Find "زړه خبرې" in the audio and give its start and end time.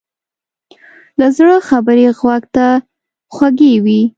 1.37-2.07